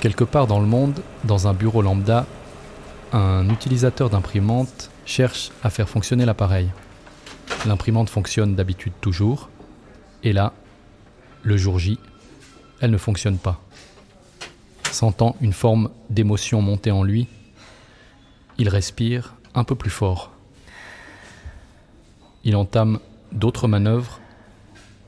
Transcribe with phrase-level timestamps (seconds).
[0.00, 2.24] Quelque part dans le monde, dans un bureau lambda,
[3.12, 6.70] un utilisateur d'imprimante cherche à faire fonctionner l'appareil.
[7.66, 9.48] L'imprimante fonctionne d'habitude toujours,
[10.22, 10.52] et là,
[11.42, 11.98] le jour J,
[12.80, 13.60] elle ne fonctionne pas.
[14.92, 17.26] Sentant une forme d'émotion monter en lui,
[18.58, 20.30] il respire un peu plus fort.
[22.44, 23.00] Il entame
[23.32, 24.20] d'autres manœuvres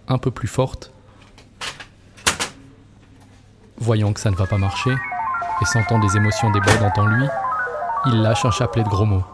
[0.09, 0.93] un peu plus fortes
[3.81, 7.27] Voyant que ça ne va pas marcher, et sentant des émotions débordantes en lui,
[8.07, 9.25] il lâche un chapelet de gros mots.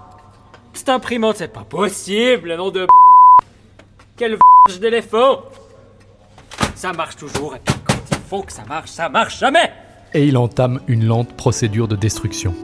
[0.73, 2.87] Cette imprimante, c'est pas possible, nom de
[4.17, 4.39] Quel
[4.81, 5.43] d'éléphant
[6.75, 9.73] Ça marche toujours, et quand il faut que ça marche, ça marche jamais
[10.15, 12.55] Et il entame une lente procédure de destruction.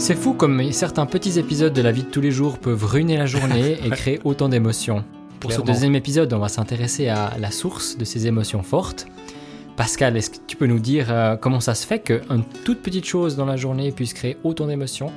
[0.00, 3.18] C'est fou comme certains petits épisodes de la vie de tous les jours peuvent ruiner
[3.18, 5.04] la journée et créer autant d'émotions.
[5.40, 9.06] Pour ce deuxième épisode, on va s'intéresser à la source de ces émotions fortes.
[9.76, 13.04] Pascal, est-ce que tu peux nous dire euh, comment ça se fait qu'une toute petite
[13.04, 15.12] chose dans la journée puisse créer autant d'émotions?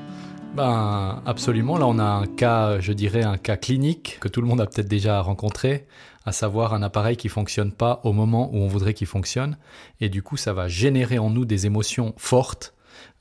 [0.54, 1.78] Ben, absolument.
[1.78, 4.66] Là, on a un cas, je dirais, un cas clinique que tout le monde a
[4.66, 5.88] peut-être déjà rencontré,
[6.26, 9.56] à savoir un appareil qui fonctionne pas au moment où on voudrait qu'il fonctionne.
[10.02, 12.73] Et du coup, ça va générer en nous des émotions fortes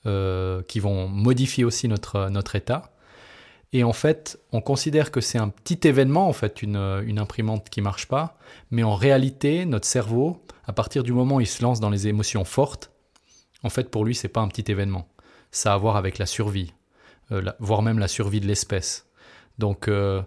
[0.07, 2.93] euh, qui vont modifier aussi notre, notre état.
[3.73, 7.71] Et en fait, on considère que c'est un petit événement, en fait, une, une imprimante
[7.71, 8.37] qui marche pas.
[8.71, 12.07] Mais en réalité, notre cerveau, à partir du moment où il se lance dans les
[12.07, 12.91] émotions fortes,
[13.63, 15.09] en fait, pour lui, c'est pas un petit événement.
[15.51, 16.75] Ça a à voir avec la survie,
[17.31, 19.07] euh, voire même la survie de l'espèce.
[19.59, 20.23] Donc, euh,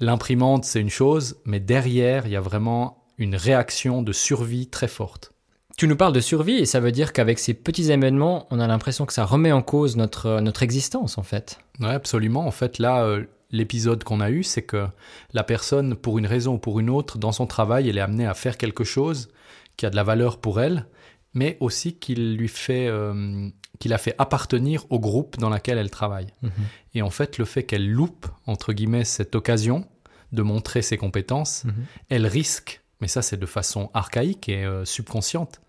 [0.00, 4.88] l'imprimante, c'est une chose, mais derrière, il y a vraiment une réaction de survie très
[4.88, 5.31] forte.
[5.76, 8.66] Tu nous parles de survie et ça veut dire qu'avec ces petits événements, on a
[8.66, 11.58] l'impression que ça remet en cause notre, euh, notre existence en fait.
[11.80, 12.46] Oui, absolument.
[12.46, 14.86] En fait, là, euh, l'épisode qu'on a eu, c'est que
[15.32, 18.26] la personne, pour une raison ou pour une autre, dans son travail, elle est amenée
[18.26, 19.30] à faire quelque chose
[19.76, 20.86] qui a de la valeur pour elle,
[21.34, 25.90] mais aussi qu'il lui fait, euh, qu'il a fait appartenir au groupe dans lequel elle
[25.90, 26.28] travaille.
[26.42, 26.50] Mhm.
[26.94, 29.86] Et en fait, le fait qu'elle loupe, entre guillemets, cette occasion
[30.32, 31.84] de montrer ses compétences, mhm.
[32.10, 35.60] elle risque mais ça c'est de façon archaïque et euh, subconsciente,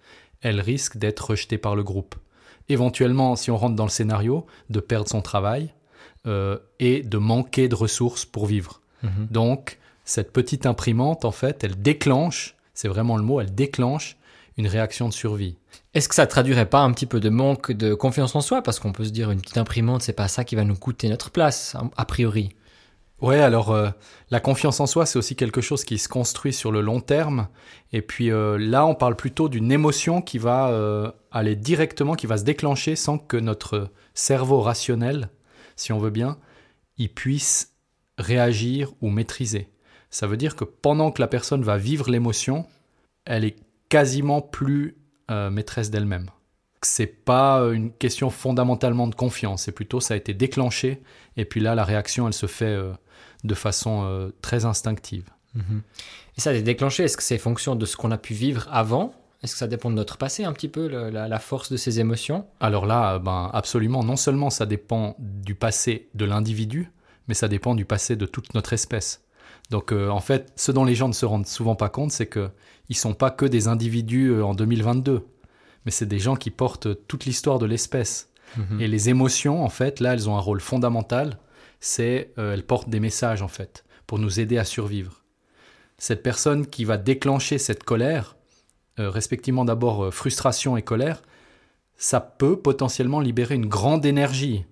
[0.44, 2.16] elle risque d'être rejetée par le groupe.
[2.70, 5.74] Éventuellement, si on rentre dans le scénario, de perdre son travail
[6.28, 8.82] euh, et de manquer de ressources pour vivre.
[9.02, 9.28] Mhm.
[9.32, 14.18] Donc, cette petite imprimante, en fait, elle déclenche, c'est vraiment le mot, elle déclenche
[14.58, 15.58] une réaction de survie.
[15.94, 18.62] Est-ce que ça traduirait pas un petit peu de manque de confiance en soi?
[18.62, 21.10] Parce qu'on peut se dire, une petite imprimante, c'est pas ça qui va nous coûter
[21.10, 22.56] notre place, a priori.
[23.22, 23.90] Ouais, alors euh,
[24.32, 27.48] la confiance en soi, c'est aussi quelque chose qui se construit sur le long terme.
[27.94, 32.28] Et puis euh, là, on parle plutôt d'une émotion qui va euh, aller directement, qui
[32.28, 35.30] va se déclencher sans que notre cerveau rationnel,
[35.76, 36.38] si on veut bien,
[36.98, 37.74] y puisse
[38.18, 39.70] réagir ou maîtriser.
[40.10, 42.66] Ça veut dire que pendant que la personne va vivre l'émotion,
[43.26, 43.56] elle est
[43.90, 44.98] quasiment plus
[45.30, 46.30] maîtresse d'elle-même.
[46.86, 51.02] C'est pas une question fondamentalement de confiance, c'est plutôt ça a été déclenché
[51.38, 52.78] et puis là la réaction elle se fait
[53.44, 55.30] de façon euh, très instinctive.
[55.56, 55.82] Mhm.
[56.38, 59.14] Et ça est déclenché, est-ce que c'est fonction de ce qu'on a pu vivre avant?
[59.44, 62.48] Est-ce que ça dépend de notre passé un petit peu, la, force de ces émotions?
[62.62, 66.92] Alors là, ben, absolument, non seulement ça dépend du passé de l'individu,
[67.28, 69.22] mais ça dépend du passé de toute notre espèce.
[69.70, 72.28] Donc euh, en fait, ce dont les gens ne se rendent souvent pas compte, c'est
[72.28, 72.52] qu'ils
[72.90, 75.26] ne sont pas que des individus euh, en 2022,
[75.86, 78.30] mais c'est des gens qui portent toute l'histoire de l'espèce.
[78.58, 78.82] Mhm.
[78.82, 81.38] Et les émotions, en fait, là, elles ont un rôle fondamental
[81.84, 85.22] c'est euh, elle porte des messages en fait pour nous aider à survivre.
[85.98, 88.38] Cette personne qui va déclencher cette colère,
[89.00, 91.22] euh, respectivement d'abord euh, frustration et colère,
[91.98, 94.66] ça peut potentiellement libérer une grande énergie.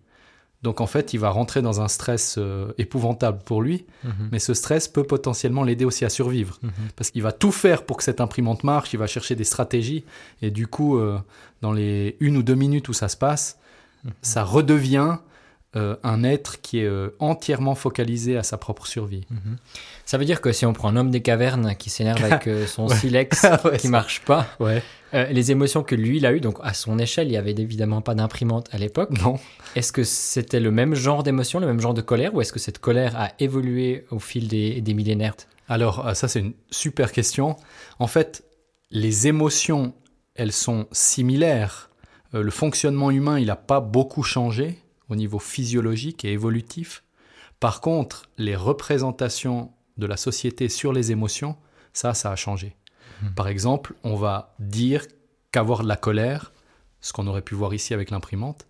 [0.64, 2.40] Donc en fait, il va rentrer dans un stress
[2.78, 4.30] épouvantable pour lui, mhm.
[4.32, 6.60] mais ce stress peut potentiellement l'aider aussi à survivre.
[6.62, 6.72] Mhm.
[6.96, 10.06] Parce qu'il va tout faire pour que cette imprimante marche, il va chercher des stratégies,
[10.42, 11.00] et du coup,
[11.62, 13.58] dans les une ou deux minutes où ça se passe,
[14.04, 14.12] mhm.
[14.22, 15.18] ça redevient
[15.78, 19.26] euh, un être qui est euh, entièrement focalisé à sa propre survie.
[19.30, 19.56] Mhm.
[20.04, 22.68] Ça veut dire que si on prend un homme des cavernes qui s'énerve avec euh,
[22.68, 23.46] son silex
[23.80, 24.48] qui marche pas,
[25.14, 28.02] les émotions que lui il a eu, donc à son échelle, il y avait évidemment
[28.02, 29.12] pas d'imprimante à l'époque.
[29.24, 29.40] Non.
[29.78, 32.60] Est-ce que c'était le même genre d'émotion, le même genre de colère, ou est-ce que
[32.60, 35.36] cette colère a évolué au fil des, des millénaires?
[35.70, 37.56] Alors ça c'est une super question.
[37.98, 38.44] En fait,
[38.90, 39.94] les émotions,
[40.36, 41.92] elles sont similaires.
[42.34, 47.04] le fonctionnement humain, il n'a pas beaucoup changé au niveau physiologique et évolutif.
[47.60, 51.58] Par contre, les représentations de la société sur les émotions,
[51.94, 52.76] ça, ça a changé.
[53.22, 53.34] Hmm.
[53.36, 55.06] Par exemple, on va dire
[55.52, 56.54] qu'avoir de la colère,
[57.02, 58.68] ce qu'on aurait pu voir ici avec l'imprimante,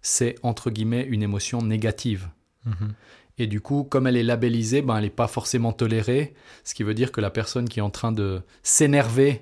[0.00, 2.28] c'est entre guillemets une émotion négative.
[2.64, 2.94] Mhm.
[3.38, 6.34] Et du coup, comme elle est labellisée, ben, elle n'est pas forcément tolérée,
[6.64, 9.40] ce qui veut dire que la personne qui est en train de s'énerver,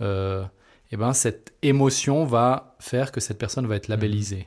[0.00, 0.44] euh,
[0.90, 4.46] eh ben, cette émotion va faire que cette personne va être labellisée.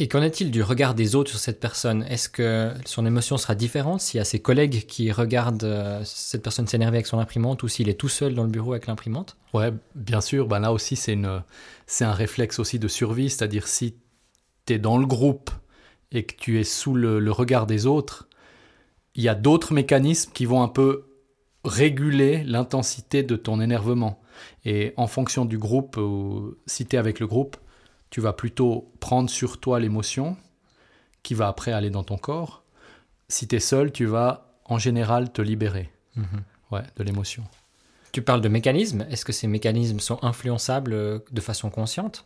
[0.00, 2.04] Et qu'en est-il du regard des autres sur cette personne?
[2.04, 6.42] Est-ce que son émotion sera différente s'il y a ses collègues qui regardent euh, cette
[6.42, 9.36] personne s'énerver avec son imprimante ou s'il est tout seul dans le bureau avec l'imprimante?
[9.52, 10.48] Ouais, bien sûr.
[10.48, 11.42] Ben là aussi, c'est une,
[11.86, 13.94] c'est un réflexe aussi de survie, c'est-à-dire si
[14.64, 15.50] tu es dans le groupe
[16.12, 18.26] et que tu es sous le, regard des autres,
[19.14, 21.10] il y a d'autres mécanismes qui vont un peu
[21.62, 24.22] réguler l'intensité de ton énervement.
[24.64, 27.58] Et en fonction du groupe, ou si tu es avec le groupe,
[28.10, 30.36] tu vas plutôt prendre sur toi l'émotion
[31.22, 32.64] qui va après aller dans ton corps.
[33.28, 35.90] Si tu es seul, tu vas en général te libérer
[36.70, 37.44] ouais, de l'émotion.
[38.12, 39.06] Tu parles de mécanismes.
[39.10, 42.24] Est-ce que ces mécanismes sont influençables euh, de façon consciente?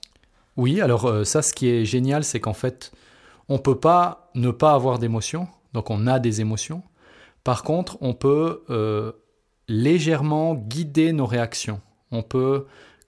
[0.56, 2.92] Oui, alors euh, ça, ce qui est génial, c'est qu'en fait,
[3.48, 6.82] on peut pas ne pas avoir d'émotions, donc on a des émotions.
[7.42, 9.12] Par contre, on peut euh,
[9.69, 11.80] légèrement guider nos réactions.
[12.10, 12.66] On peut,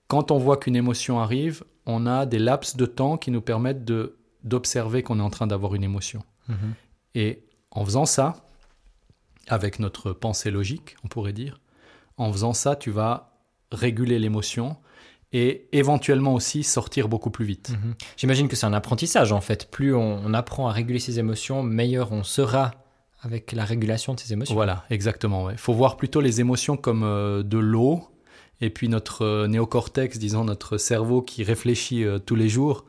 [0.08, 3.84] quand on voit qu'une émotion arrive, on a des laps de temps qui nous permettent
[3.84, 6.22] de d'observer qu'on est en train d'avoir une émotion.
[7.16, 7.42] Et
[7.72, 8.46] en faisant ça,
[9.48, 11.60] avec notre pensée logique, on pourrait dire,
[12.16, 13.40] en faisant ça, tu vas
[13.72, 14.76] réguler l'émotion
[15.32, 17.70] et éventuellement aussi sortir beaucoup plus vite.
[17.70, 17.94] Mhm.
[18.16, 19.68] J'imagine que c'est un apprentissage en fait.
[19.70, 22.70] Plus on, on apprend à réguler ses émotions, meilleur on sera
[23.22, 24.54] avec la régulation de ses émotions.
[24.54, 25.50] Voilà, exactement.
[25.50, 28.08] Il faut voir plutôt les émotions comme euh, de l'eau,
[28.60, 32.84] et puis notre euh, néocortex, disons notre cerveau qui réfléchit euh, tous les jours,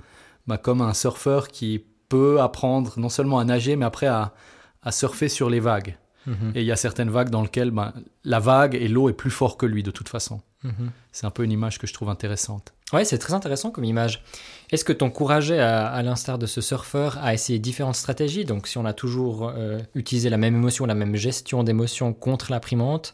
[0.48, 4.34] bah, comme un surfeur qui peut apprendre non seulement à nager, mais après à,
[4.82, 5.98] à surfer sur les vagues.
[6.26, 6.52] Mhm.
[6.56, 7.94] Et il y a certaines vagues dans lesquelles bah,
[8.24, 10.42] la vague et l'eau est plus fort que lui de toute façon.
[10.64, 10.92] Mhm.
[11.12, 12.74] C'est un peu une image que je trouve intéressante.
[12.94, 14.24] Ouais, c'est très intéressant comme image.
[14.72, 18.46] Est-ce que t'encourageais, à, à l'instar de ce surfeur, à essayer différentes stratégies?
[18.46, 22.52] Donc, si on a toujours euh, utilisé la même émotion, la même gestion d'émotion contre
[22.52, 23.14] l'imprimante,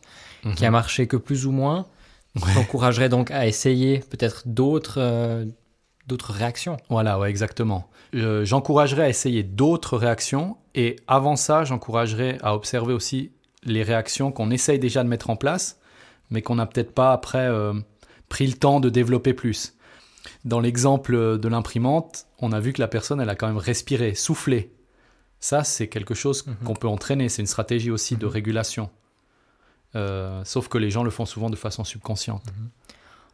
[0.55, 1.85] qui a marché que plus ou moins,
[2.35, 2.53] Ouais.
[2.55, 5.45] t'encouragerais donc à essayer peut-être d'autres euh,
[6.07, 6.77] d'autres réactions.
[6.89, 7.87] Voilà, ouais, exactement.
[8.15, 13.31] Euh, j'encouragerais à essayer d'autres réactions et avant ça, j'encouragerais à observer aussi
[13.63, 15.79] les réactions qu'on essaye déjà de mettre en place,
[16.29, 17.73] mais qu'on n'a peut-être pas après euh,
[18.29, 19.75] pris le temps de développer plus.
[20.43, 24.15] Dans l'exemple de l'imprimante, on a vu que la personne, elle a quand même respiré,
[24.15, 24.71] soufflé.
[25.39, 26.55] Ça, c'est quelque chose Mhm.
[26.65, 27.29] qu'on peut entraîner.
[27.29, 28.31] C'est une stratégie aussi de Mhm.
[28.31, 28.89] régulation.
[29.95, 32.43] Euh, sauf que les gens le font souvent de façon subconsciente.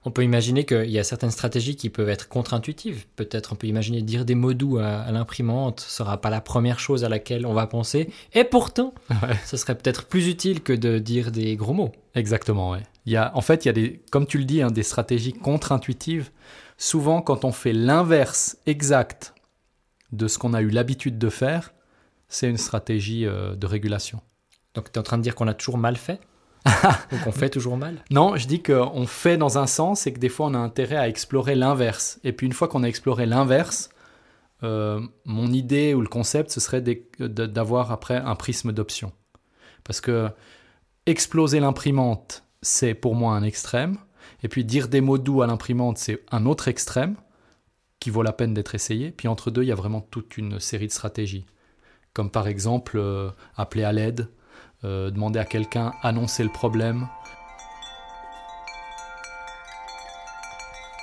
[0.05, 3.05] On peut imaginer qu'il y a certaines stratégies qui peuvent être contre-intuitives.
[3.17, 6.79] Peut-être on peut imaginer dire des mots doux à, à l'imprimante sera pas la première
[6.79, 8.09] chose à laquelle on va penser.
[8.33, 9.35] Et pourtant, Ouais.
[9.45, 11.91] ce serait peut-être plus utile que de dire des gros mots.
[12.15, 12.83] Exactement, ouais.
[13.05, 14.83] Il y a, en fait, il y a des, comme tu le dis, hein, des
[14.83, 16.31] stratégies contre-intuitives.
[16.77, 19.33] Souvent, quand on fait l'inverse exact
[20.13, 21.73] de ce qu'on a eu l'habitude de faire,
[22.29, 24.21] c'est une stratégie euh, de régulation.
[24.75, 26.21] Donc tu es en train de dire qu'on a toujours mal fait?
[27.11, 30.19] Ou qu'on fait toujours mal Non, je dis qu'on fait dans un sens et que
[30.19, 32.19] des fois, on a intérêt à explorer l'inverse.
[32.23, 33.89] Et puis, une fois qu'on a exploré l'inverse,
[34.63, 39.13] euh, mon idée ou le concept, ce serait d'avoir après un prisme d'options.
[39.83, 40.29] Parce que
[41.05, 43.97] exploser l'imprimante, c'est pour moi un extrême.
[44.43, 47.15] Et puis dire des mots doux à l'imprimante, c'est un autre extrême
[47.99, 49.11] qui vaut la peine d'être essayé.
[49.11, 51.45] Puis entre deux, il y a vraiment toute une série de stratégies.
[52.13, 54.29] Comme par exemple euh, appeler à l'aide,
[54.85, 57.07] euh, demander à quelqu'un, annoncer le problème.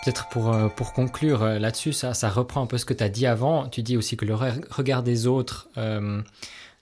[0.05, 3.03] Peut-être pour, euh, pour conclure euh, là-dessus, ça, ça reprend un peu ce que tu
[3.03, 3.67] as dit avant.
[3.69, 6.23] Tu dis aussi que le re- regard des autres euh,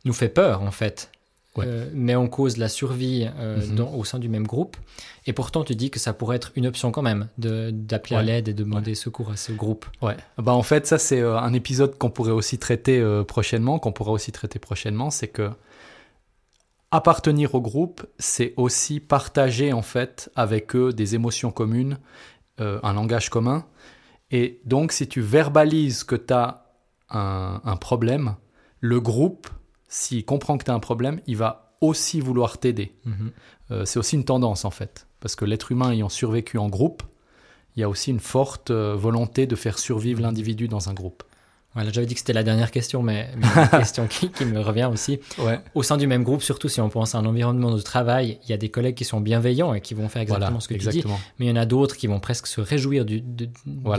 [0.05, 1.11] nous fait peur, en fait.
[1.57, 1.65] Ouais.
[1.69, 3.75] Euh, met en cause la survie euh, Mhm.
[3.77, 4.77] dans- au sein du même groupe.
[5.27, 8.23] Et pourtant, tu dis que ça pourrait être une option quand même, de- d'appeler à
[8.23, 9.87] l'aide et de demander secours à ce groupe.
[10.03, 10.17] Ouais.
[10.37, 14.11] Bah en fait, ça c'est un épisode qu'on pourrait aussi traiter euh, prochainement, qu'on pourra
[14.11, 15.49] aussi traiter prochainement, c'est que
[16.95, 21.99] appartenir au groupe, c'est aussi partager en fait avec eux des émotions communes,
[22.61, 23.67] euh, un langage commun.
[24.31, 26.67] Et donc, si tu verbalises que tu as
[27.11, 28.37] un, un problème,
[28.79, 29.49] le groupe,
[29.89, 32.95] s'il comprend que tu as un problème, il va aussi vouloir t'aider.
[33.05, 33.33] Mhm.
[33.73, 37.03] Euh, c'est aussi une tendance en fait, parce que l'être humain ayant survécu en groupe,
[37.75, 41.25] il y a aussi une forte euh, volonté de faire survivre l'individu dans un groupe.
[41.75, 44.61] Voilà, j'avais dit que c'était la dernière question, mais, mais une question qui, qui me
[44.61, 45.19] revient aussi.
[45.39, 45.61] Ouais.
[45.75, 48.51] Au sein du même groupe, surtout si on pense à un environnement de travail, il
[48.51, 50.75] y a des collègues qui sont bienveillants et qui vont faire exactement Voilà, ce que
[50.75, 51.17] exactement.
[51.17, 53.49] tu dis, mais il y en a d'autres qui vont presque se réjouir du, de,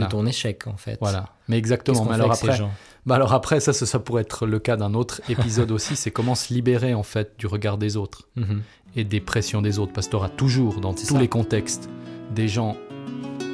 [0.08, 0.96] ton échec, en fait.
[1.00, 1.30] Voilà.
[1.48, 2.04] Mais exactement.
[2.06, 2.70] Mais alors après, gens
[3.04, 5.94] bah alors après, ça, ça, ça pourrait être le cas d'un autre épisode aussi.
[5.96, 8.62] C'est comment se libérer en fait du regard des autres Mhm.
[8.96, 11.18] et des pressions des autres, parce que tu auras toujours dans tous ça.
[11.18, 11.88] les contextes
[12.34, 12.76] des gens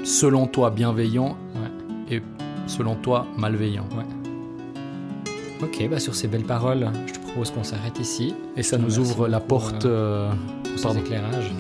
[0.05, 1.37] selon toi bienveillants
[2.67, 3.89] selon toi malveillants.
[5.63, 8.35] Ok, bah sur ces belles paroles, je te propose qu'on s'arrête ici.
[8.57, 9.85] Et ça nous ouvre la porte.
[9.85, 10.33] euh, euh,
[10.65, 11.01] Pour ces pardon.
[11.01, 11.53] éclairages.